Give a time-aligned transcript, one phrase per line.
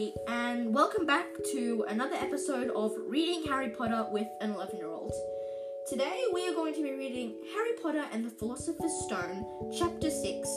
[0.00, 4.88] everybody, and welcome back to another episode of Reading Harry Potter with an 11 year
[4.88, 5.12] old.
[5.88, 9.44] Today we are going to be reading Harry Potter and the Philosopher's Stone,
[9.76, 10.48] Chapter 6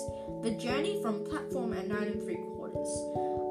[0.44, 2.88] The Journey from Platform at 9 and 3 Quarters.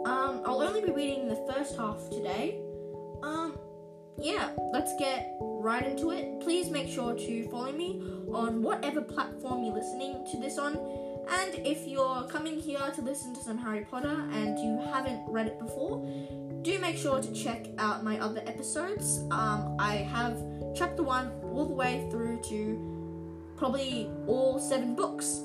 [0.07, 2.59] Um, I'll only be reading the first half today.
[3.23, 3.59] Um,
[4.19, 6.41] yeah, let's get right into it.
[6.41, 10.75] Please make sure to follow me on whatever platform you're listening to this on
[11.31, 15.47] and if you're coming here to listen to some Harry Potter and you haven't read
[15.47, 16.05] it before,
[16.63, 19.19] do make sure to check out my other episodes.
[19.31, 20.37] Um, I have
[20.75, 25.43] chapter one all the way through to probably all seven books.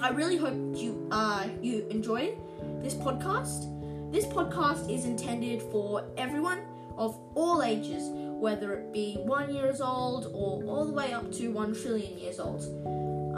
[0.00, 2.36] I really hope you uh, you enjoyed
[2.82, 3.74] this podcast.
[4.12, 6.60] This podcast is intended for everyone
[6.96, 8.08] of all ages,
[8.40, 12.40] whether it be one years old or all the way up to one trillion years
[12.40, 12.62] old.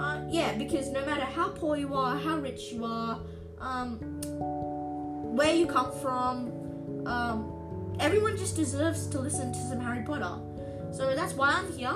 [0.01, 3.21] Uh, yeah, because no matter how poor you are, how rich you are,
[3.61, 3.99] um,
[5.37, 6.51] where you come from,
[7.05, 10.41] um, everyone just deserves to listen to some Harry Potter.
[10.91, 11.95] So that's why I'm here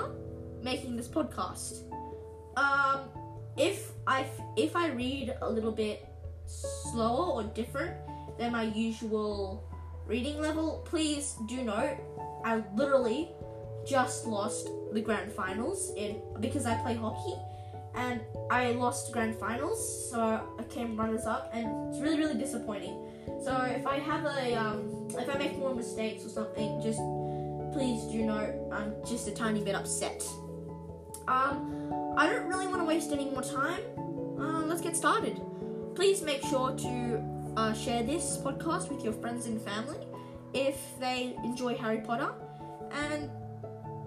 [0.61, 1.79] making this podcast.
[2.55, 3.09] Um,
[3.57, 6.07] if I if I read a little bit
[6.45, 7.95] slower or different
[8.37, 9.67] than my usual
[10.05, 11.97] reading level, please do note
[12.45, 13.31] I literally
[13.83, 17.33] just lost the grand finals in because I play hockey
[17.95, 20.19] and I lost grand finals, so
[20.59, 22.95] I came runners up, and it's really really disappointing.
[23.43, 26.99] So if I have a um, if I make more mistakes or something, just
[27.73, 30.23] please do know I'm just a tiny bit upset.
[31.27, 33.81] Um, I don't really want to waste any more time.
[34.39, 35.41] Uh, let's get started.
[35.95, 37.23] Please make sure to
[37.57, 39.97] uh, share this podcast with your friends and family
[40.53, 42.31] if they enjoy Harry Potter.
[42.91, 43.29] And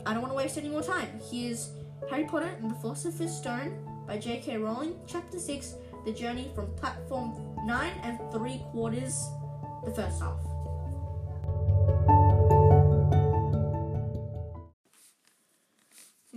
[0.06, 1.08] I don't want to waste any more time.
[1.30, 1.70] Here's
[2.06, 4.56] Harry Potter and the Philosopher's Stone by J.K.
[4.56, 5.74] Rowling, Chapter 6
[6.06, 7.34] The Journey from Platform
[7.66, 9.26] 9 and 3 Quarters,
[9.84, 10.38] the first half.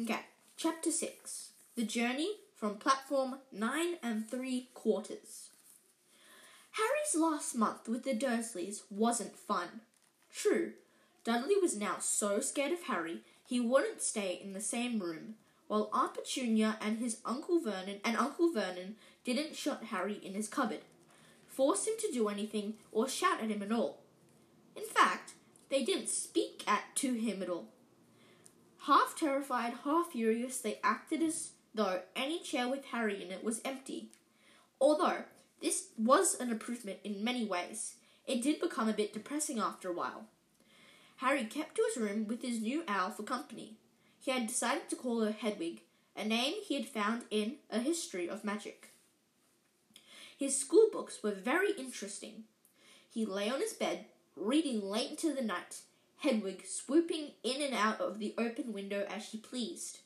[0.01, 0.19] Okay,
[0.57, 5.49] Chapter 6 The Journey from Platform 9 and 3 Quarters.
[6.71, 9.81] Harry's last month with the Dursleys wasn't fun.
[10.33, 10.73] True,
[11.23, 13.21] Dudley was now so scared of Harry
[13.51, 15.35] he wouldn't stay in the same room
[15.71, 20.49] while Aunt Petunia and his Uncle Vernon and Uncle Vernon didn't shut Harry in his
[20.49, 20.81] cupboard,
[21.47, 24.01] force him to do anything, or shout at him at all.
[24.75, 25.31] In fact,
[25.69, 27.69] they didn't speak at to him at all.
[28.79, 33.61] Half terrified, half furious, they acted as though any chair with Harry in it was
[33.63, 34.09] empty.
[34.81, 35.23] Although
[35.61, 37.95] this was an improvement in many ways,
[38.27, 40.25] it did become a bit depressing after a while.
[41.19, 43.77] Harry kept to his room with his new owl for company
[44.21, 45.81] he had decided to call her Hedwig,
[46.15, 48.89] a name he had found in A History of Magic.
[50.37, 52.43] His school books were very interesting.
[53.09, 54.05] He lay on his bed,
[54.35, 55.81] reading late into the night,
[56.17, 59.99] Hedwig swooping in and out of the open window as she pleased.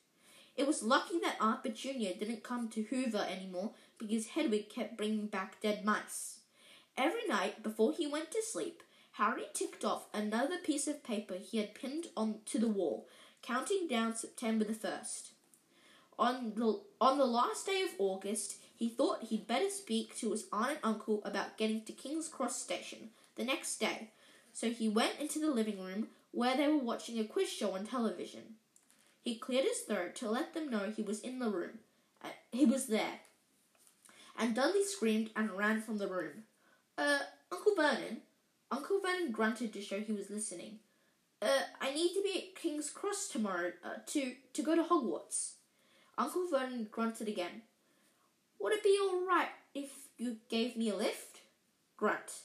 [0.56, 5.28] It was lucky that Aunt Petunia didn't come to Hoover anymore because Hedwig kept bringing
[5.28, 6.40] back dead mice.
[6.98, 8.82] Every night before he went to sleep,
[9.14, 13.08] Harry ticked off another piece of paper he had pinned on to the wall
[13.46, 15.30] counting down September the 1st.
[16.18, 20.48] On the, on the last day of August, he thought he'd better speak to his
[20.52, 24.10] aunt and uncle about getting to King's Cross Station the next day,
[24.54, 27.86] so he went into the living room where they were watching a quiz show on
[27.86, 28.56] television.
[29.22, 31.80] He cleared his throat to let them know he was in the room.
[32.24, 33.20] Uh, he was there.
[34.38, 36.44] And Dudley screamed and ran from the room.
[36.98, 37.20] Uh,
[37.52, 38.22] Uncle Vernon?
[38.72, 40.80] Uncle Vernon grunted to show he was listening.
[41.42, 41.48] Uh,
[41.82, 45.54] I need to be at King's Cross tomorrow uh, to to go to Hogwarts.
[46.18, 47.64] Uncle Vernon grunted again.
[48.60, 51.42] Would it be all right if you gave me a lift?
[51.98, 52.42] Grunt.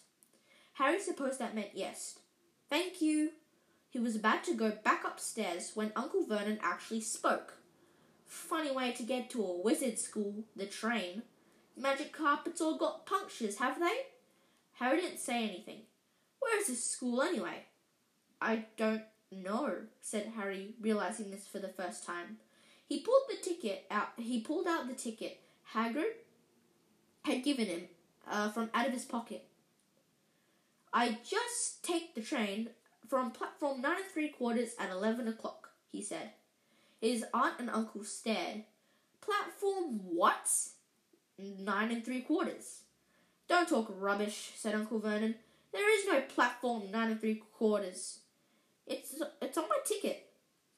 [0.75, 2.19] Harry supposed that meant yes.
[2.69, 3.31] Thank you.
[3.91, 7.59] He was about to go back upstairs when Uncle Vernon actually spoke.
[8.25, 11.23] Funny way to get to a wizard school, the train.
[11.77, 14.07] Magic carpets all got punctures, have they?
[14.75, 15.81] Harry didn't say anything.
[16.39, 17.67] Where is this school anyway?
[18.41, 22.39] I don't know, said Harry, realizing this for the first time.
[22.87, 24.09] He pulled the ticket out.
[24.17, 25.41] He pulled out the ticket
[25.75, 26.15] Hagrid
[27.25, 27.83] had given him
[28.29, 29.45] uh, from out of his pocket.
[30.93, 32.71] I just take the train
[33.09, 36.31] from platform nine and three quarters at eleven o'clock, he said.
[37.01, 38.65] His aunt and uncle stared.
[39.21, 40.51] Platform what?
[41.39, 42.81] Nine and three quarters.
[43.49, 45.35] Don't talk rubbish, said Uncle Vernon.
[45.73, 48.20] There is no platform nine and three quarters.
[48.91, 50.27] It's it's on my ticket.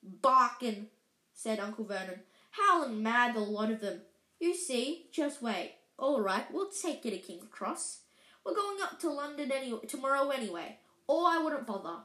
[0.02, 0.88] Barkin,
[1.32, 2.20] said Uncle Vernon,
[2.50, 4.02] howling mad the lot of them.
[4.38, 5.76] You see, just wait.
[5.98, 8.00] All right, we'll take you to King's Cross.
[8.44, 12.00] We're going up to London any- tomorrow anyway, or I wouldn't bother.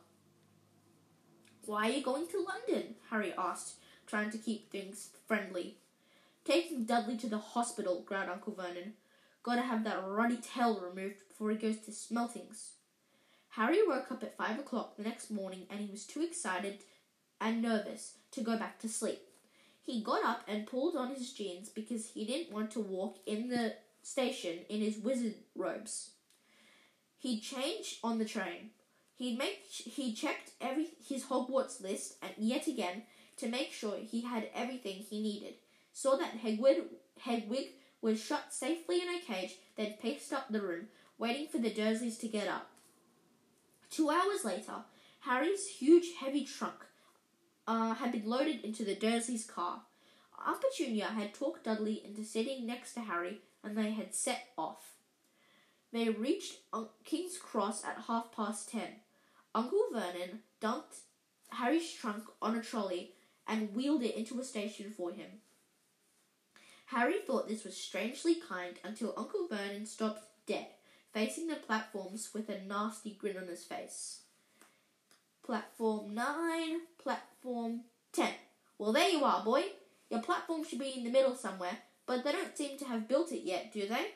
[1.65, 2.95] Why are you going to London?
[3.09, 3.75] Harry asked,
[4.05, 5.77] trying to keep things friendly.
[6.45, 8.93] Taking Dudley to the hospital, growled Uncle Vernon.
[9.43, 12.76] Gotta have that ruddy tail removed before he goes to Smeltings.
[13.57, 16.77] Harry woke up at five o'clock the next morning and he was too excited
[17.41, 19.19] and nervous to go back to sleep.
[19.81, 23.49] He got up and pulled on his jeans because he didn't want to walk in
[23.49, 23.73] the
[24.03, 26.11] station in his wizard robes.
[27.17, 28.69] He changed on the train.
[29.15, 33.03] He'd make he checked every his Hogwarts list and yet again
[33.37, 35.55] to make sure he had everything he needed.
[35.93, 36.83] Saw that Hedwig,
[37.19, 37.69] Hedwig
[38.03, 42.19] was shut safely in a cage, then paced up the room, waiting for the Dursleys
[42.19, 42.69] to get up.
[43.89, 44.83] Two hours later,
[45.21, 46.85] Harry's huge, heavy trunk
[47.67, 49.81] uh, had been loaded into the Dursleys' car.
[50.45, 54.93] Aunt Petunia had talked Dudley into sitting next to Harry, and they had set off.
[55.91, 56.57] They reached
[57.05, 59.01] King's Cross at half past ten.
[59.55, 60.97] Uncle Vernon dumped
[61.49, 63.13] Harry's trunk on a trolley
[63.47, 65.41] and wheeled it into a station for him.
[66.87, 70.67] Harry thought this was strangely kind until Uncle Vernon stopped dead,
[71.17, 74.19] facing the platforms with a nasty grin on his face.
[75.43, 77.81] Platform 9, platform
[78.13, 78.29] 10.
[78.77, 79.63] Well, there you are, boy.
[80.11, 81.75] Your platform should be in the middle somewhere,
[82.05, 84.11] but they don't seem to have built it yet, do they?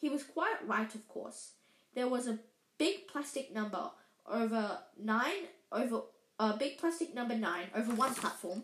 [0.00, 1.50] He was quite right, of course.
[1.94, 2.38] There was a
[2.78, 3.90] big plastic number
[4.26, 5.32] over 9
[5.70, 6.00] over
[6.40, 8.62] a big plastic number 9 over one platform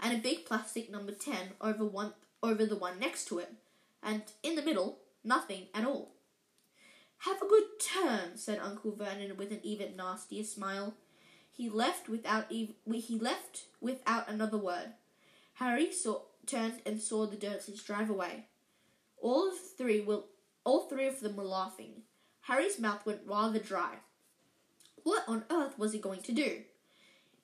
[0.00, 2.12] and a big plastic number 10 over one
[2.42, 3.52] over the one next to it
[4.02, 6.13] and in the middle nothing at all
[7.24, 10.94] have a good turn said uncle vernon with an even nastier smile
[11.50, 14.92] he left without ev- he left without another word
[15.54, 18.46] harry saw, turned and saw the dursleys drive away
[19.20, 20.26] all of three will
[20.64, 22.02] all three of them were laughing
[22.42, 23.96] harry's mouth went rather dry
[25.04, 26.62] what on earth was he going to do?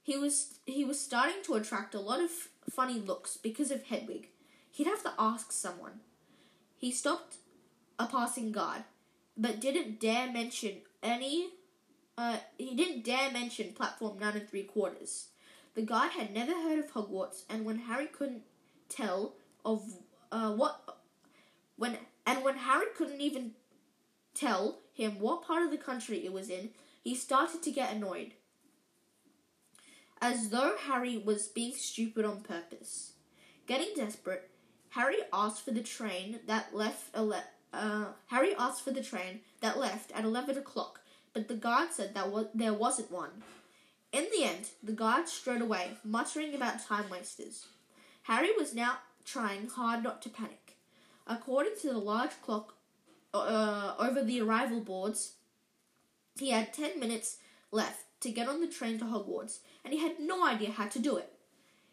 [0.02, 2.30] He was he was starting to attract a lot of
[2.70, 4.28] funny looks because of Hedwig.
[4.70, 6.00] He'd have to ask someone.
[6.76, 7.36] He stopped
[7.98, 8.84] a passing guard,
[9.40, 11.48] but didn't dare mention any.
[12.18, 15.28] Uh, he didn't dare mention platform nine and three quarters.
[15.74, 18.42] The guard had never heard of Hogwarts, and when Harry couldn't
[18.90, 19.34] tell
[19.64, 19.82] of
[20.30, 20.98] uh, what
[21.76, 21.96] when
[22.26, 23.52] and when Harry couldn't even
[24.34, 26.70] tell him what part of the country it was in,
[27.02, 28.32] he started to get annoyed,
[30.20, 33.12] as though Harry was being stupid on purpose.
[33.66, 34.50] Getting desperate,
[34.90, 37.14] Harry asked for the train that left.
[37.72, 41.00] Uh, Harry asked for the train that left at eleven o'clock,
[41.32, 43.42] but the guard said that wa- there wasn't one.
[44.12, 47.66] In the end, the guard strode away, muttering about time wasters.
[48.24, 50.76] Harry was now trying hard not to panic.
[51.26, 52.74] According to the large clock
[53.32, 55.34] uh, over the arrival boards,
[56.38, 57.36] he had ten minutes
[57.70, 60.98] left to get on the train to Hogwarts, and he had no idea how to
[60.98, 61.32] do it.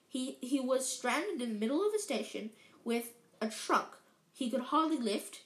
[0.09, 2.49] He, he was stranded in the middle of a station
[2.83, 3.89] with a trunk
[4.33, 5.41] he could hardly lift,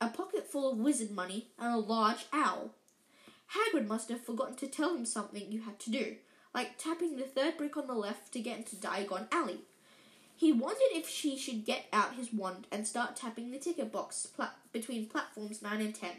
[0.00, 2.70] a pocket full of wizard money, and a large owl.
[3.54, 6.16] Hagrid must have forgotten to tell him something you had to do,
[6.54, 9.60] like tapping the third brick on the left to get into Diagon Alley.
[10.36, 14.28] He wondered if she should get out his wand and start tapping the ticket box
[14.72, 16.10] between platforms 9 and 10.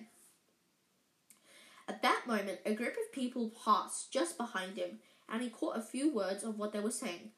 [1.88, 5.00] At that moment, a group of people passed just behind him,
[5.30, 7.32] and he caught a few words of what they were saying.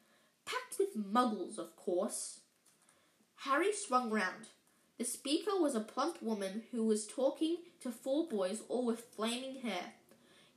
[0.46, 2.40] Packed with muggles, of course.
[3.40, 4.48] Harry swung round.
[5.00, 9.62] The speaker was a plump woman who was talking to four boys, all with flaming
[9.62, 9.94] hair.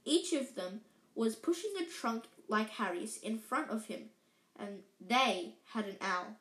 [0.03, 0.81] Each of them
[1.15, 4.09] was pushing a trunk like Harry's in front of him,
[4.59, 6.35] and they had an owl.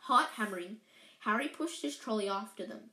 [0.00, 0.76] Heart hammering,
[1.20, 2.90] Harry pushed his trolley after them.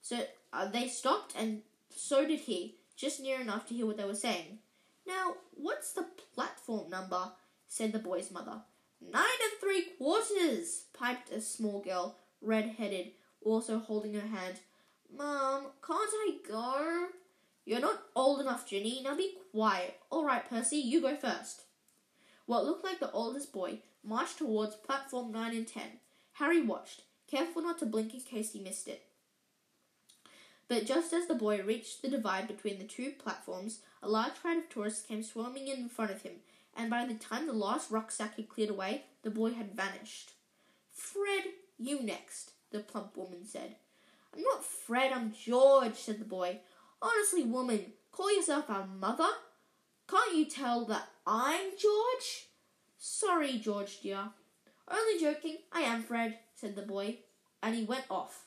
[0.00, 4.04] So uh, they stopped, and so did he, just near enough to hear what they
[4.04, 4.60] were saying.
[5.04, 7.32] Now, what's the platform number?
[7.66, 8.62] said the boy's mother.
[9.00, 13.12] Nine and three quarters, piped a small girl, red headed,
[13.44, 14.60] also holding her hand.
[15.16, 17.06] Mom, can't I go?
[17.64, 19.00] You're not old enough, Ginny.
[19.02, 19.98] Now be quiet.
[20.10, 21.62] All right, Percy, you go first.
[22.46, 25.82] What looked like the oldest boy marched towards platform 9 and 10.
[26.34, 29.02] Harry watched, careful not to blink in case he missed it.
[30.68, 34.58] But just as the boy reached the divide between the two platforms, a large crowd
[34.58, 36.34] of tourists came swarming in front of him,
[36.76, 40.32] and by the time the last rucksack had cleared away, the boy had vanished.
[40.92, 41.44] Fred,
[41.78, 43.76] you next, the plump woman said.
[44.34, 46.60] I'm not Fred, I'm George, said the boy.
[47.00, 49.28] Honestly, woman, call yourself our mother?
[50.08, 52.48] Can't you tell that I'm George?
[52.98, 54.30] Sorry, George dear.
[54.88, 57.18] Only joking, I am Fred, said the boy,
[57.62, 58.44] and he went off.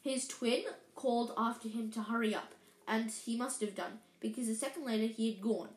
[0.00, 0.64] His twin
[0.94, 2.54] called after him to hurry up,
[2.88, 5.68] and he must have done, because a second later he had gone.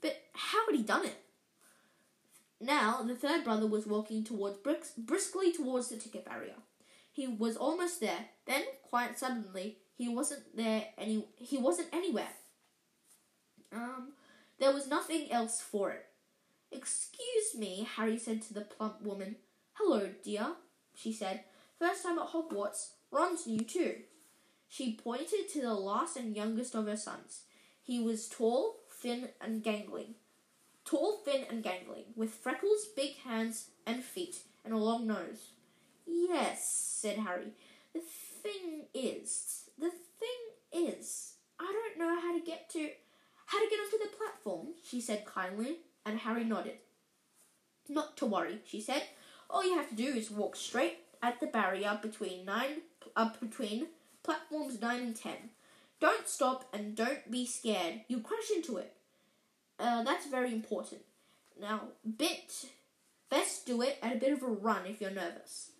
[0.00, 1.21] But how had he done it?
[2.62, 4.58] Now, the third brother was walking towards
[4.96, 6.54] briskly towards the ticket barrier.
[7.10, 8.26] He was almost there.
[8.46, 12.30] Then, quite suddenly, he wasn't there any he wasn't anywhere.
[13.72, 14.12] Um
[14.60, 16.06] there was nothing else for it.
[16.70, 19.36] Excuse me, Harry said to the plump woman.
[19.74, 20.52] Hello, dear,
[20.94, 21.40] she said.
[21.78, 22.90] First time at Hogwarts.
[23.10, 23.96] Ron's new too.
[24.68, 27.42] She pointed to the last and youngest of her sons.
[27.82, 30.14] He was tall, thin, and gangling.
[30.84, 35.52] Tall, thin, and gangling, with freckles, big hands and feet, and a long nose.
[36.06, 37.52] Yes, said Harry.
[37.94, 42.88] The thing is, the thing is, I don't know how to get to,
[43.46, 46.78] how to get onto the platform, she said kindly, and Harry nodded.
[47.88, 49.02] Not to worry, she said.
[49.50, 52.82] All you have to do is walk straight at the barrier between nine,
[53.16, 53.88] up uh, between
[54.22, 55.50] platforms nine and ten.
[56.00, 58.00] Don't stop and don't be scared.
[58.08, 58.94] You'll crash into it.
[59.78, 61.02] Uh, that's very important.
[61.60, 61.80] Now,
[62.16, 62.66] bit,
[63.30, 65.70] best do it at a bit of a run if you're nervous.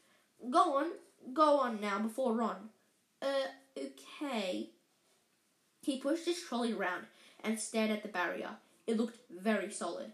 [0.50, 0.90] Go on,
[1.32, 2.70] go on now before Ron.
[3.20, 4.70] Uh, okay.
[5.82, 7.06] He pushed his trolley around
[7.42, 8.50] and stared at the barrier.
[8.87, 10.12] It looked very solid.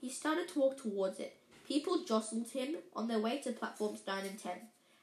[0.00, 1.36] He started to walk towards it.
[1.66, 4.52] People jostled him on their way to platforms 9 and 10.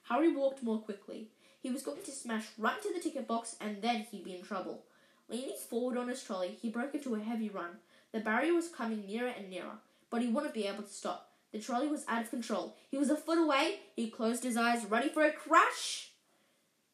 [0.03, 1.29] Harry walked more quickly.
[1.61, 4.43] He was going to smash right into the ticket box and then he'd be in
[4.43, 4.83] trouble.
[5.29, 7.71] Leaning forward on his trolley, he broke into a heavy run.
[8.15, 9.77] The barrier was coming nearer and nearer,
[10.09, 11.33] but he wouldn't be able to stop.
[11.51, 12.77] The trolley was out of control.
[12.89, 13.81] He was a foot away.
[13.93, 16.11] He closed his eyes, ready for a crash.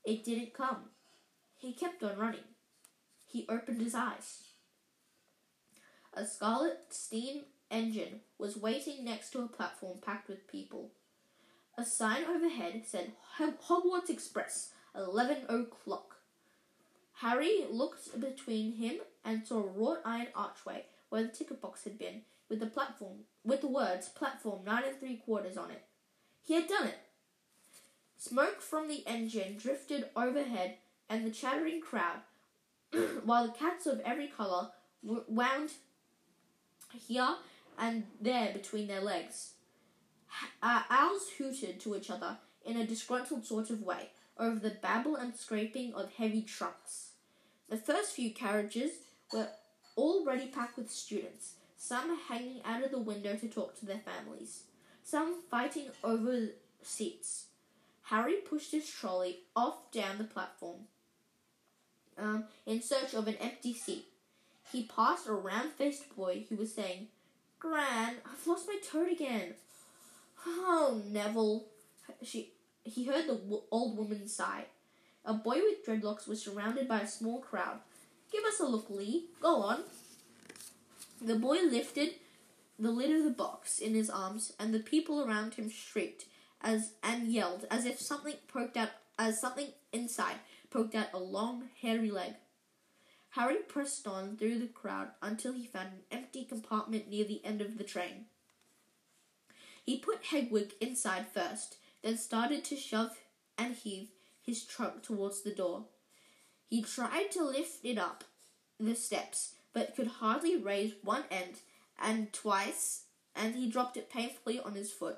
[0.04, 0.86] It didn't come.
[1.60, 2.50] He kept on running.
[3.28, 4.46] He opened his eyes.
[6.16, 10.90] A scarlet steam engine was waiting next to a platform packed with people.
[11.78, 16.16] A sign overhead said Hogwarts Express, 11 o'clock.
[17.18, 22.00] Harry looked between him and saw a wrought iron archway where the ticket box had
[22.00, 25.84] been, with the platform with the words platform nine and three quarters on it.
[26.42, 27.00] He had done it.
[28.18, 30.78] Smoke from the engine drifted overhead
[31.10, 32.22] and the chattering crowd,
[33.26, 34.70] while the cats of every colour
[35.04, 35.72] wound
[37.08, 37.36] here
[37.78, 39.52] and there between their legs.
[40.64, 45.18] Uh, owls hooted to each other in a disgruntled sort of way over the babble
[45.18, 47.10] and scraping of heavy trunks.
[47.70, 48.92] The first few carriages
[49.34, 49.50] were
[50.02, 54.64] already packed with students, some hanging out of the window to talk to their families,
[55.04, 56.50] some fighting over
[56.82, 57.46] seats.
[58.04, 60.82] Harry pushed his trolley off down the platform
[62.18, 64.06] um, in search of an empty seat.
[64.72, 67.08] He passed a round faced boy who was saying,
[67.60, 69.54] Gran, I've lost my toad again.
[70.46, 71.66] Oh, Neville.
[72.24, 72.52] She,
[72.84, 74.66] he heard the w- old woman sigh.
[75.24, 77.80] A boy with dreadlocks was surrounded by a small crowd.
[78.32, 79.26] Give us a look, Lee.
[79.42, 79.84] Go on.
[81.22, 82.16] The boy lifted
[82.80, 86.26] the lid of the box in his arms, and the people around him shrieked
[86.62, 90.38] as and yelled as if something poked out as something inside
[90.72, 92.34] poked out a long, hairy leg.
[93.32, 97.62] Harry pressed on through the crowd until he found an empty compartment near the end
[97.62, 98.26] of the train.
[99.86, 103.18] He put Hedwig inside first, then started to shove
[103.58, 104.10] and heave
[104.42, 105.86] his trunk towards the door.
[106.72, 108.24] He tried to lift it up
[108.80, 111.60] the steps, but could hardly raise one end,
[112.00, 113.04] and twice,
[113.36, 115.18] and he dropped it painfully on his foot.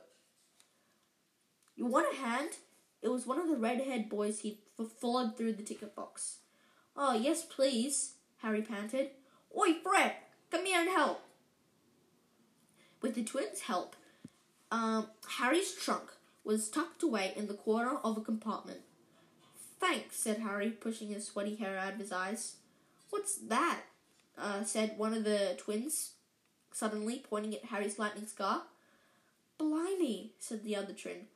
[1.75, 2.50] You want a hand?
[3.03, 4.62] It was one of the red-haired boys he
[5.00, 6.39] followed through the ticket box.
[6.98, 9.12] Oh, yes, please, Harry panted.
[9.55, 10.13] Oi, Fred,
[10.50, 11.22] come here and help.
[13.00, 13.95] With the twins' help,
[14.72, 15.05] um,
[15.38, 18.79] Harry's trunk was tucked away in the corner of a compartment.
[19.84, 22.56] Thanks, said Harry, pushing his sweaty hair out of his eyes.
[23.10, 23.82] What's that?
[24.38, 26.12] Uh, said one of the twins,
[26.72, 28.62] suddenly pointing at Harry's lightning scar.
[29.58, 31.28] Blimey, said the other twin.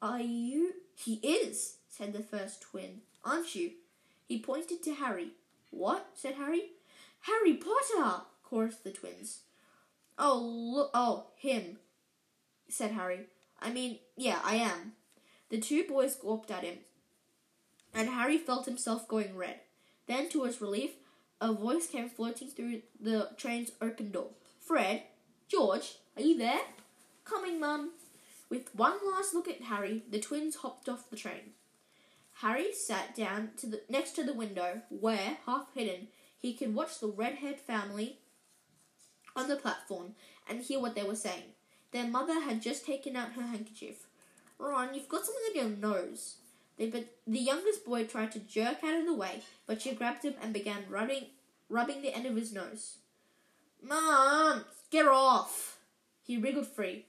[0.00, 0.74] Are you?
[0.94, 3.00] He is, said the first twin.
[3.24, 3.72] Aren't you?
[4.28, 5.30] He pointed to Harry.
[5.72, 6.10] What?
[6.14, 6.70] said Harry.
[7.22, 8.22] Harry Potter!
[8.48, 9.40] chorused the twins.
[10.16, 11.78] Oh, look, oh, him,
[12.68, 13.26] said Harry.
[13.60, 14.92] I mean, yeah, I am.
[15.48, 16.78] The two boys gawped at him,
[17.94, 19.60] and Harry felt himself going red.
[20.06, 20.92] Then, to his relief,
[21.40, 24.30] a voice came floating through the train's open door.
[24.60, 25.02] Fred,
[25.48, 26.60] George, are you there?
[27.24, 27.92] Coming, Mum.
[28.50, 31.52] With one last look at Harry, the twins hopped off the train.
[32.40, 37.00] Harry sat down to the, next to the window, where, half hidden, he could watch
[37.00, 38.18] the red-haired family
[39.34, 40.14] on the platform
[40.48, 41.42] and hear what they were saying.
[41.90, 44.06] Their mother had just taken out her handkerchief.
[44.58, 46.36] Ron, you've got something on your nose.
[46.78, 50.34] The, the youngest boy tried to jerk out of the way, but she grabbed him
[50.40, 51.26] and began rubbing,
[51.68, 52.98] rubbing the end of his nose.
[53.82, 55.78] Mom, get off!
[56.22, 57.06] He wriggled free.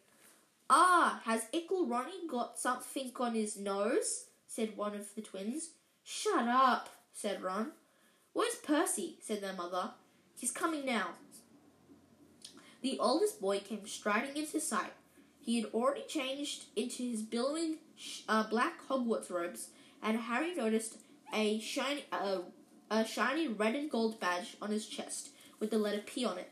[0.69, 4.25] Ah, has Ickle Ronnie got something on his nose?
[4.47, 5.69] said one of the twins.
[6.03, 7.71] Shut up, said Ron.
[8.33, 9.17] Where's Percy?
[9.21, 9.91] said their mother.
[10.35, 11.09] He's coming now.
[12.81, 14.93] The oldest boy came striding into sight.
[15.49, 17.77] He had already changed into his billowing
[18.27, 20.99] uh, black Hogwarts robes, and Harry noticed
[21.33, 22.41] a shiny, uh,
[22.91, 25.29] a shiny red and gold badge on his chest
[25.59, 26.51] with the letter P on it.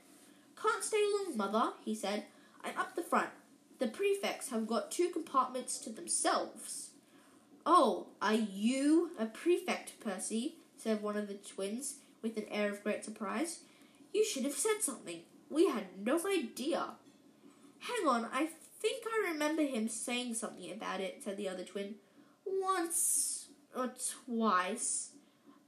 [0.59, 2.23] Can't stay long, mother, he said.
[2.63, 3.29] I'm up the front.
[3.77, 6.89] The prefects have got two compartments to themselves.
[7.67, 10.55] Oh, are you a prefect, Percy?
[10.75, 13.59] said one of the twins with an air of great surprise.
[14.11, 15.19] You should have said something.
[15.51, 16.93] We had no idea.
[17.79, 21.95] Hang on, I think I remember him saying something about it, said the other twin.
[22.45, 23.91] Once or
[24.25, 25.11] twice.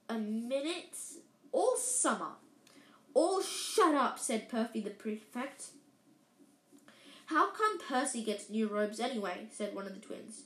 [0.07, 0.95] A minute.
[1.51, 2.31] All summer.
[3.13, 5.67] All shut up, said Percy the prefect.
[7.25, 9.47] How come Percy gets new robes anyway?
[9.51, 10.43] said one of the twins.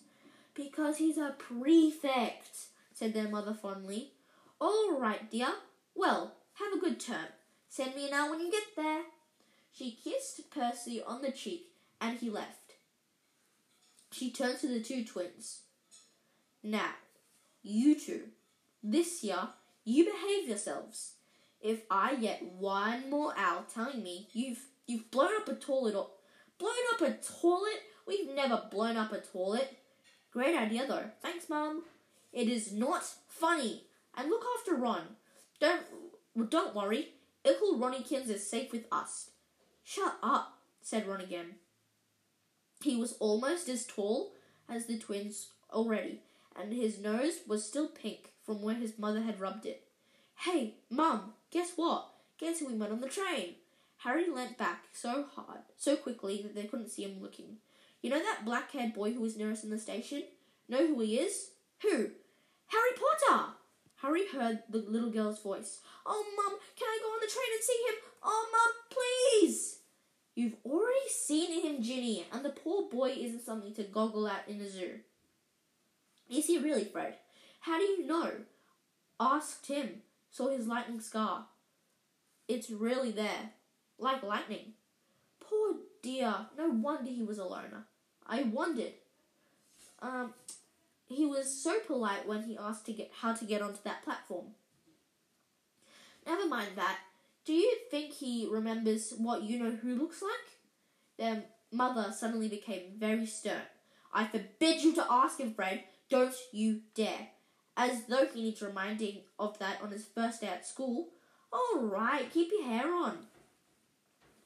[0.53, 2.57] Because he's a prefect,
[2.93, 4.11] said their mother fondly.
[4.59, 5.53] All right, dear.
[5.95, 7.27] Well, have a good term.
[7.69, 9.01] Send me an hour when you get there.
[9.71, 11.72] She kissed Percy on the cheek
[12.03, 12.73] and he left.
[14.11, 15.61] She turned to the two twins.
[16.61, 16.91] Now,
[17.63, 18.23] you two,
[18.83, 19.47] this year,
[19.85, 21.13] you behave yourselves.
[21.61, 26.09] If I get one more owl telling me you've you've blown up a toilet or
[26.59, 29.77] blown up a toilet, we've never blown up a toilet.
[30.31, 31.05] Great idea though.
[31.21, 31.83] Thanks, Mum.
[32.33, 33.85] It is not funny.
[34.15, 35.15] And look after Ron.
[35.61, 35.83] Don't
[36.49, 37.13] don't worry.
[37.45, 39.31] Ickle Ronniekins is safe with us.
[39.83, 41.55] Shut up, said Ron again.
[42.83, 44.33] He was almost as tall
[44.67, 46.19] as the twins already,
[46.53, 49.87] and his nose was still pink from where his mother had rubbed it.
[50.35, 52.09] Hey, Mum, guess what?
[52.37, 53.55] Guess who we met on the train?
[53.99, 57.55] Harry leant back so hard, so quickly that they couldn't see him looking.
[58.01, 60.23] You know that black haired boy who was near us in the station?
[60.67, 61.51] Know who he is?
[61.83, 62.09] Who?
[62.67, 62.91] Harry
[63.29, 63.53] Potter!
[64.01, 65.79] Harry heard the little girl's voice.
[66.05, 67.95] Oh, Mum, can I go on the train and see him?
[68.23, 68.99] Oh, Mum,
[69.41, 69.82] please!
[70.35, 74.59] You've already seen him, Ginny, and the poor boy isn't something to goggle at in
[74.61, 74.99] a zoo.
[76.29, 77.15] Is he really, Fred?
[77.61, 78.31] How do you know?
[79.19, 80.01] Asked him.
[80.31, 81.45] Saw his lightning scar.
[82.47, 83.51] It's really there.
[83.99, 84.73] Like lightning.
[85.39, 86.47] Poor dear.
[86.57, 87.85] No wonder he was a loner.
[88.25, 88.93] I wondered.
[90.01, 90.33] Um,
[91.05, 94.47] he was so polite when he asked to get how to get onto that platform.
[96.25, 96.97] Never mind that.
[97.45, 100.31] Do you think he remembers what you know who looks like?
[101.17, 103.61] Their mother suddenly became very stern.
[104.13, 105.83] I forbid you to ask him, Fred.
[106.09, 107.29] Don't you dare.
[107.75, 111.09] As though he needs reminding of that on his first day at school.
[111.51, 113.17] All right, keep your hair on.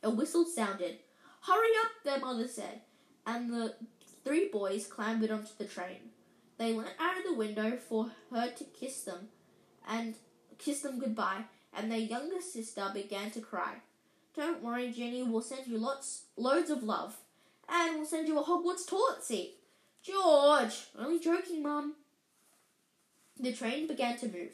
[0.04, 1.00] A whistle sounded.
[1.42, 2.82] Hurry up, their mother said,
[3.26, 3.76] and the
[4.24, 6.12] three boys clambered onto the train.
[6.58, 9.30] They leant out of the window for her to kiss them
[9.88, 10.16] and
[10.58, 11.46] kiss them goodbye,
[11.78, 13.76] and their younger sister began to cry.
[14.36, 17.18] Don't worry, Jenny, we'll send you lots loads of love.
[17.70, 19.56] And we'll send you a Hogwarts toilet seat.
[20.04, 20.88] George!
[20.98, 21.96] Only joking, Mum.
[23.40, 24.54] The train began to move.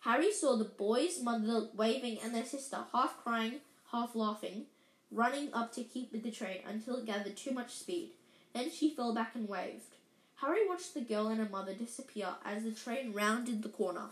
[0.00, 3.60] Harry saw the boys' mother waving and their sister, half crying,
[3.92, 4.66] half laughing,
[5.10, 8.10] running up to keep with the train until it gathered too much speed.
[8.54, 9.94] Then she fell back and waved.
[10.36, 14.06] Harry watched the girl and her mother disappear as the train rounded the corner.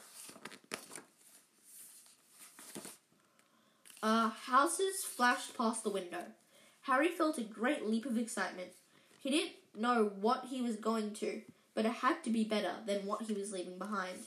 [4.04, 6.24] Uh, houses flashed past the window.
[6.82, 8.68] Harry felt a great leap of excitement.
[9.18, 11.40] He didn't know what he was going to,
[11.74, 14.18] but it had to be better than what he was leaving behind.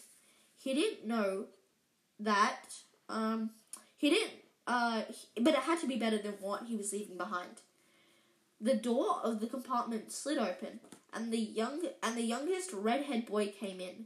[0.58, 1.46] He didn't know
[2.20, 2.74] that,
[3.08, 3.52] um,
[3.98, 4.34] he didn't,
[4.66, 5.04] uh,
[5.40, 7.62] but it had to be better than what he was leaving behind.
[8.60, 10.80] The door of the compartment slid open,
[11.14, 14.06] and the young and the youngest redhead boy came in.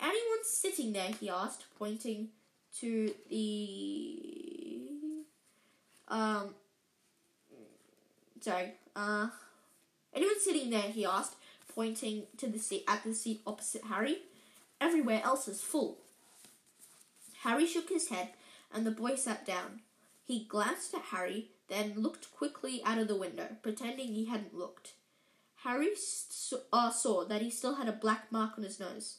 [0.00, 1.12] Anyone sitting there?
[1.20, 2.30] he asked, pointing
[2.80, 4.53] to the
[6.14, 6.54] um
[8.40, 9.28] sorry, uh
[10.14, 11.34] anyone sitting there, he asked,
[11.74, 14.18] pointing to the seat at the seat opposite Harry.
[14.80, 15.98] Everywhere else is full.
[17.42, 18.28] Harry shook his head
[18.72, 19.80] and the boy sat down.
[20.24, 24.92] He glanced at Harry, then looked quickly out of the window, pretending he hadn't looked.
[25.64, 25.90] Harry
[26.72, 29.18] uh, saw that he still had a black mark on his nose.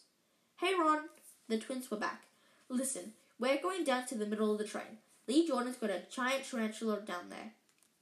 [0.58, 1.02] Hey, Ron!
[1.48, 2.24] The twins were back.
[2.70, 5.00] Listen, we're going down to the middle of the train.
[5.28, 7.52] Lee Jordan's got a giant tarantula down there.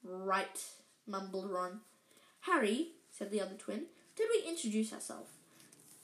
[0.03, 0.63] Right,
[1.07, 1.79] mumbled Ron.
[2.41, 5.31] Harry, said the other twin, did we introduce ourselves?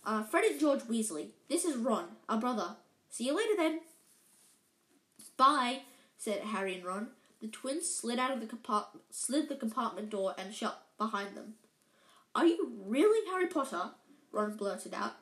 [0.05, 1.27] Uh, Fred and George Weasley.
[1.49, 2.77] This is Ron, our brother.
[3.09, 3.81] See you later then.
[5.35, 5.81] Bye,
[6.17, 7.09] said Harry and Ron.
[7.41, 11.55] The twins slid out of the compartment, slid the compartment door and shut behind them.
[12.35, 13.91] Are you really Harry Potter?
[14.31, 15.13] Ron blurted out.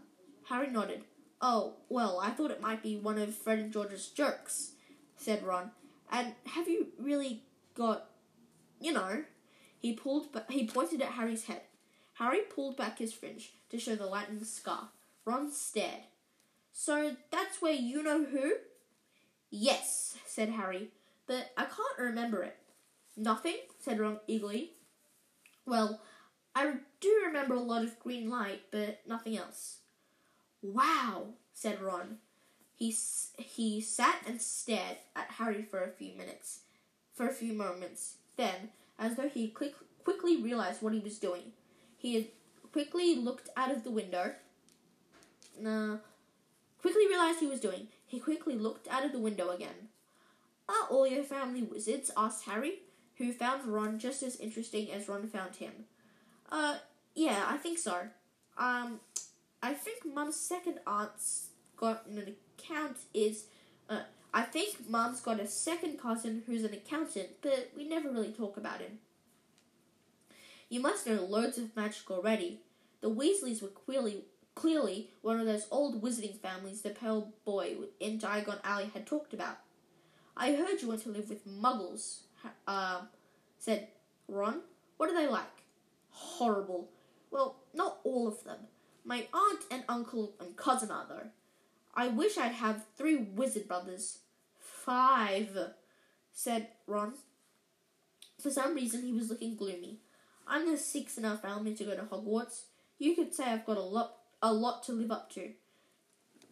[0.50, 1.04] Harry nodded.
[1.42, 4.72] Oh, well, I thought it might be one of Fred and George's jokes,
[5.16, 5.72] said Ron.
[6.12, 7.44] And have you really
[7.76, 8.10] got,
[8.80, 9.24] you know?
[9.80, 10.32] He pulled.
[10.32, 11.62] Ba- he pointed at Harry's head.
[12.16, 14.90] Harry pulled back his fringe to show the lightning scar.
[15.26, 16.04] Ron stared.
[16.74, 18.54] So that's where you know who?
[19.50, 20.90] Yes, said Harry,
[21.26, 22.58] but I can't remember it.
[23.16, 24.72] Nothing, said Ron eagerly.
[25.66, 26.02] Well,
[26.56, 29.80] I do remember a lot of green light, but nothing else.
[30.62, 32.18] Wow, said Ron.
[32.78, 32.96] He,
[33.38, 36.60] he sat and stared at Harry for a few minutes,
[37.16, 38.18] for a few moments.
[38.36, 41.54] Then, as though he quick, quickly realized what he was doing,
[41.98, 42.30] he
[42.72, 44.34] quickly looked out of the window.
[45.66, 45.98] Uh,
[46.80, 47.88] quickly realized he was doing.
[48.06, 49.90] He quickly looked out of the window again.
[50.70, 52.12] Are all your family wizards?
[52.16, 52.82] asked Harry,
[53.18, 55.86] who found Ron just as interesting as Ron found him.
[56.52, 56.78] Uh,
[57.16, 58.10] yeah, I think so.
[58.56, 59.00] Um,
[59.64, 62.12] I think Mum's second aunt's got
[62.58, 63.46] an account is,
[63.90, 64.02] uh,
[64.34, 68.58] I think mom's got a second cousin who's an accountant, but we never really talk
[68.58, 69.00] about him.
[70.70, 72.60] You must know loads of magic already.
[73.02, 78.20] The Weasleys were clearly, clearly one of those old wizarding families the pale boy in
[78.20, 79.58] Diagon Alley had talked about.
[80.36, 82.20] I heard you went to live with muggles,
[82.68, 83.02] uh,
[83.58, 83.88] said
[84.28, 84.62] Ron.
[84.98, 85.46] What are they like?
[86.12, 86.90] Horrible.
[87.32, 88.60] Well, not all of them.
[89.06, 91.30] My aunt and uncle and cousin are, though.
[91.98, 94.20] I wish I'd have three wizard brothers.
[94.60, 95.58] Five,
[96.32, 97.14] said Ron.
[98.40, 99.98] For some reason, he was looking gloomy.
[100.48, 102.66] I'm the sixth in our family to go to Hogwarts.
[103.00, 105.50] You could say I've got a lot, a lot to live up to.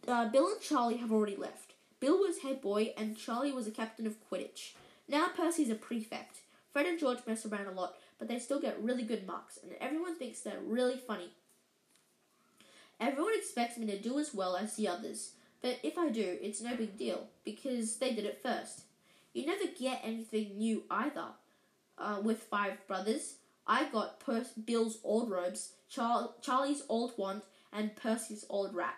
[0.08, 1.74] Uh, Bill and Charlie have already left.
[2.00, 4.72] Bill was head boy, and Charlie was a captain of Quidditch.
[5.08, 6.40] Now Percy's a prefect.
[6.72, 9.72] Fred and George mess around a lot, but they still get really good marks, and
[9.80, 11.30] everyone thinks they're really funny.
[12.98, 15.32] Everyone expects me to do as well as the others,
[15.66, 18.82] but if I do, it's no big deal, because they did it first.
[19.32, 21.30] You never get anything new either.
[21.98, 23.34] Uh, with five brothers,
[23.66, 28.94] I got per- Bill's old robes, Char- Charlie's old wand, and Percy's old rat.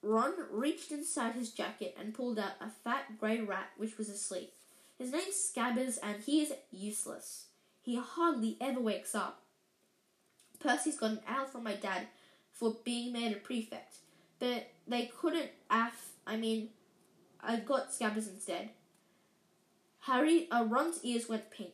[0.00, 4.54] Ron reached inside his jacket and pulled out a fat grey rat which was asleep.
[4.96, 7.48] His name's Scabbers and he is useless.
[7.82, 9.42] He hardly ever wakes up.
[10.60, 12.06] Percy's got an owl from my dad
[12.50, 13.96] for being made a prefect,
[14.38, 16.10] but they couldn't af.
[16.26, 16.70] I mean,
[17.40, 18.70] I got Scabbers instead.
[20.00, 21.72] Harry, uh, Ron's ears went pink.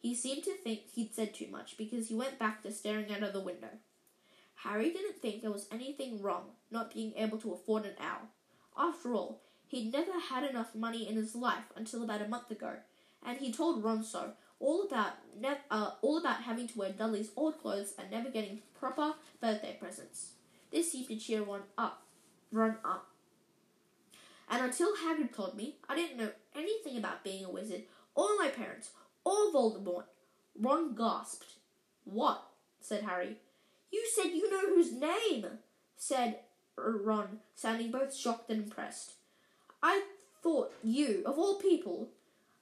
[0.00, 3.22] He seemed to think he'd said too much because he went back to staring out
[3.22, 3.70] of the window.
[4.56, 8.28] Harry didn't think there was anything wrong not being able to afford an owl.
[8.76, 12.74] After all, he'd never had enough money in his life until about a month ago,
[13.24, 17.30] and he told Ron so, all about ne- uh, all about having to wear Dudley's
[17.36, 20.32] old clothes and never getting proper birthday presents.
[20.74, 22.02] This seemed to cheer Ron up.
[22.50, 23.06] Ron up.
[24.50, 27.82] And until Hagrid told me, I didn't know anything about being a wizard,
[28.16, 28.90] or my parents,
[29.24, 30.06] or Voldemort.
[30.60, 31.52] Ron gasped.
[32.02, 32.42] What?
[32.80, 33.36] said Harry.
[33.92, 35.46] You said you know whose name,
[35.96, 36.40] said
[36.76, 39.12] Ron, sounding both shocked and impressed.
[39.80, 40.02] I
[40.42, 42.08] thought you, of all people.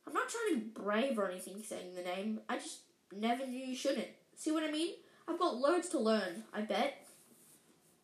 [0.06, 2.40] I'm not trying to be brave or anything saying the name.
[2.46, 4.08] I just never knew you shouldn't.
[4.36, 4.96] See what I mean?
[5.26, 7.01] I've got loads to learn, I bet.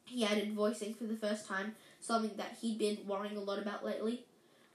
[0.09, 3.85] He added, voicing for the first time something that he'd been worrying a lot about
[3.85, 4.25] lately.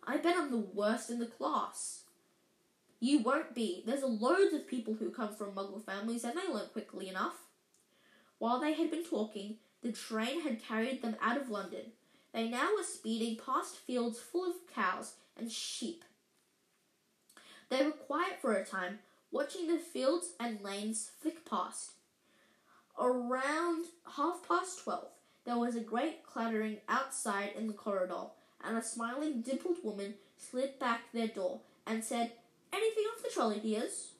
[0.06, 2.02] I bet I'm the worst in the class.
[3.00, 3.84] You won't be.
[3.86, 7.36] There's loads of people who come from muggle families and they learn quickly enough.
[8.38, 11.92] While they had been talking, the train had carried them out of London.
[12.34, 16.04] They now were speeding past fields full of cows and sheep.
[17.70, 19.00] They were quiet for a time,
[19.32, 21.94] watching the fields and lanes flick past.
[23.00, 25.10] Around half past twelve,
[25.46, 28.28] there was a great clattering outside in the corridor,
[28.64, 32.32] and a smiling, dimpled woman slid back their door and said,
[32.72, 34.12] Anything off the trolley, dears?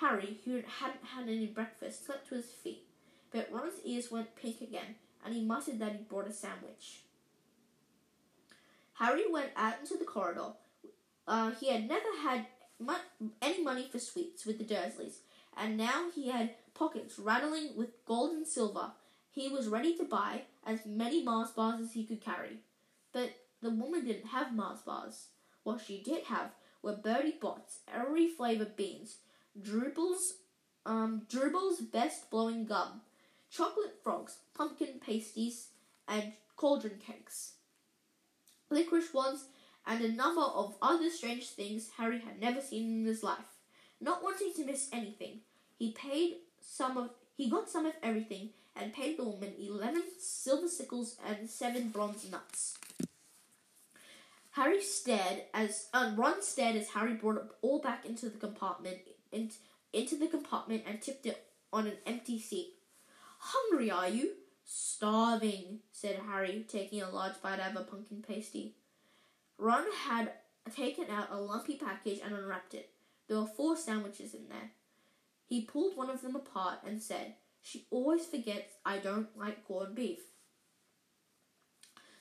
[0.00, 2.86] Harry, who hadn't had any breakfast, slept to his feet,
[3.30, 7.02] but Ron's ears went pink again, and he muttered that he'd brought a sandwich.
[8.94, 10.52] Harry went out into the corridor.
[11.26, 12.46] Uh, he had never had
[12.78, 15.18] mu- any money for sweets with the Dursleys,
[15.56, 18.92] and now he had pockets rattling with gold and silver.
[19.32, 22.58] He was ready to buy as many Mars bars as he could carry.
[23.12, 23.30] But
[23.62, 25.28] the woman didn't have Mars bars.
[25.62, 26.50] What she did have
[26.82, 29.18] were Bertie Bott's every flavour beans,
[29.60, 30.34] Drupal's,
[30.86, 33.02] um, Drooble's best blowing gum,
[33.50, 35.68] chocolate frogs, pumpkin pasties,
[36.08, 37.52] and cauldron cakes,
[38.70, 39.44] licorice ones
[39.86, 43.56] and a number of other strange things Harry had never seen in his life.
[44.00, 45.40] Not wanting to miss anything,
[45.78, 50.68] he paid some of he got some of everything and paid the woman eleven silver
[50.68, 52.78] sickles and seven bronze Knuts.
[54.52, 58.98] Harry stared as uh, Ron stared as Harry brought it all back into the compartment
[59.30, 59.50] in,
[59.92, 62.74] into the compartment and tipped it on an empty seat.
[63.38, 64.32] Hungry, are you?
[64.64, 68.74] Starving, said Harry, taking a large bite out of a pumpkin pasty.
[69.56, 70.32] Ron had
[70.74, 72.90] taken out a lumpy package and unwrapped it.
[73.28, 74.72] There were four sandwiches in there.
[75.46, 79.94] He pulled one of them apart and said, She always forgets I don't like corned
[79.94, 80.20] beef.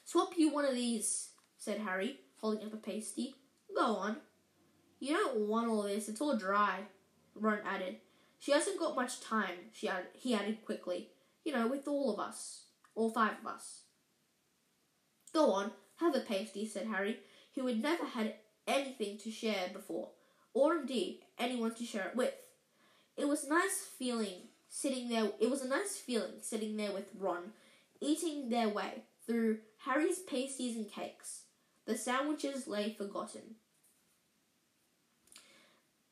[0.03, 3.35] Swap you one of these, said Harry, holding up a pasty.
[3.75, 4.17] Go on.
[4.99, 6.79] You don't want all this, it's all dry,
[7.35, 7.97] Ron added.
[8.39, 11.09] She hasn't got much time, she added, he added quickly.
[11.43, 12.63] You know, with all of us.
[12.95, 13.83] All five of us.
[15.31, 17.19] Go on, have a pasty, said Harry,
[17.55, 18.35] who had never had
[18.67, 20.09] anything to share before,
[20.53, 22.33] or indeed anyone to share it with.
[23.15, 27.51] It was nice feeling sitting there it was a nice feeling sitting there with Ron,
[27.99, 31.43] eating their way through Harry's pasties and cakes.
[31.85, 33.55] The sandwiches lay forgotten.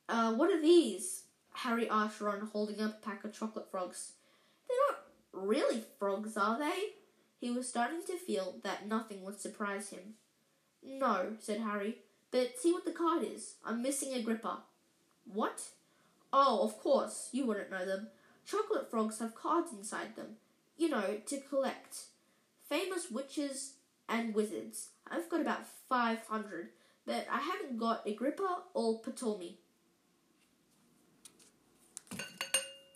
[0.08, 1.24] Uh, what are these?
[1.52, 4.12] Harry asked Ron, holding up a pack of chocolate frogs.
[4.68, 6.94] They're not really frogs, are they?
[7.40, 10.14] He was starting to feel that nothing would surprise him.
[10.82, 11.98] No, said Harry,
[12.30, 13.54] but see what the card is.
[13.64, 14.62] I'm missing Agrippa.
[15.26, 15.62] What?
[16.32, 18.08] Oh, of course, you wouldn't know them.
[18.48, 20.36] Chocolate frogs have cards inside them.
[20.78, 22.04] You know, to collect.
[22.66, 23.74] Famous witches
[24.08, 24.88] and wizards.
[25.10, 26.70] I've got about 500,
[27.04, 29.58] but I haven't got Agrippa or Ptolemy.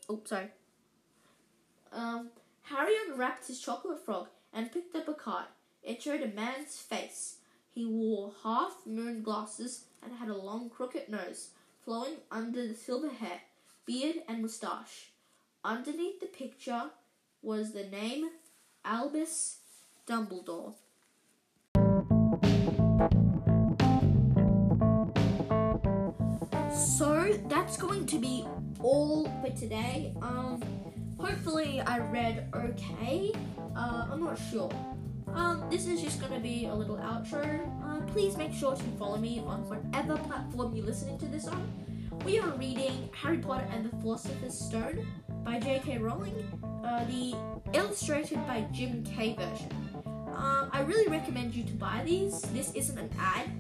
[0.09, 0.49] Oh, sorry.
[1.93, 2.31] Um,
[2.63, 5.47] Harry unwrapped his chocolate frog and picked up a card.
[5.83, 7.37] It showed a man's face.
[7.75, 11.51] He wore half moon glasses and had a long crooked nose,
[11.85, 13.41] flowing under the silver hair,
[13.85, 15.12] beard, and moustache.
[15.65, 16.91] Underneath the picture
[17.41, 18.29] was the name
[18.85, 19.59] Albus
[20.09, 20.75] Dumbledore.
[26.75, 28.45] So that's going to be
[28.81, 30.13] all for today.
[30.21, 30.61] Um,
[31.17, 33.31] hopefully I read okay.
[33.77, 34.73] Uh, I'm not sure.
[35.29, 37.71] Um, this is just gonna be a little outro.
[37.85, 41.83] Uh, please make sure to follow me on whatever platform you're listening to this on.
[42.25, 45.07] We are reading Harry Potter and the Philosopher's Stone
[45.45, 45.99] by J.K.
[45.99, 46.35] Rowling,
[46.85, 47.35] uh, the
[47.73, 49.71] illustrated by Jim Kay version.
[50.35, 52.41] Um, I really recommend you to buy these.
[52.53, 53.51] This isn't an ad.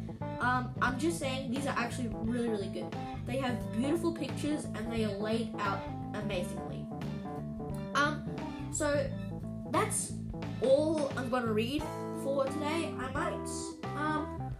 [0.40, 2.86] Um, I'm just saying these are actually really, really good.
[3.26, 5.80] They have beautiful pictures and they are laid out
[6.14, 6.84] amazingly.
[7.94, 8.28] Um,
[8.72, 9.08] so
[9.70, 10.12] that's
[10.62, 11.82] all I'm gonna read
[12.22, 12.92] for today.
[12.98, 13.48] I might,
[13.96, 14.52] um,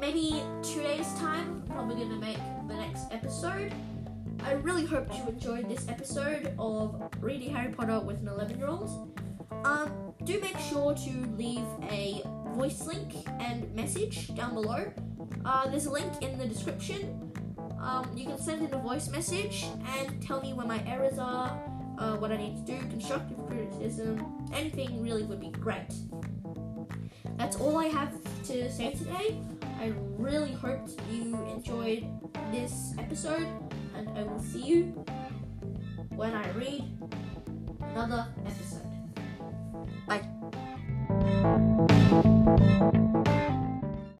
[0.00, 3.72] maybe two days time, I'm probably gonna make the next episode.
[4.44, 8.68] I really hope you enjoyed this episode of Reading Harry Potter with an 11 year
[8.68, 9.18] old.
[9.64, 12.22] Um, do make sure to leave a
[12.54, 14.92] voice link and message down below.
[15.44, 17.32] Uh, there's a link in the description.
[17.80, 21.60] Um, you can send in a voice message and tell me where my errors are,
[21.98, 25.92] uh, what I need to do, constructive criticism, anything really would be great.
[27.36, 28.12] That's all I have
[28.44, 29.40] to say today.
[29.80, 32.04] I really hope you enjoyed
[32.50, 33.46] this episode,
[33.98, 35.04] and I will see you
[36.14, 36.84] when I read
[37.80, 38.86] another episode.
[40.06, 40.22] Bye.